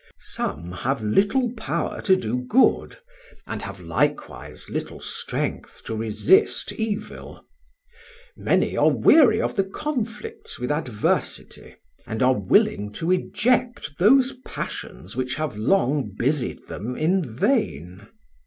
Some 0.17 0.71
have 0.71 1.03
little 1.03 1.51
power 1.53 2.01
to 2.01 2.15
do 2.15 2.37
good, 2.41 2.97
and 3.45 3.61
have 3.61 3.79
likewise 3.79 4.67
little 4.67 4.99
strength 4.99 5.83
to 5.85 5.95
resist 5.95 6.71
evil. 6.73 7.45
Many 8.35 8.75
are 8.75 8.89
weary 8.89 9.39
of 9.39 9.55
the 9.55 9.63
conflicts 9.63 10.57
with 10.57 10.71
adversity, 10.71 11.75
and 12.07 12.23
are 12.23 12.33
willing 12.33 12.91
to 12.93 13.11
eject 13.11 13.99
those 13.99 14.31
passions 14.43 15.15
which 15.15 15.35
have 15.35 15.55
long 15.55 16.15
busied 16.17 16.65
them 16.65 16.95
in 16.95 17.35
vain. 17.35 18.07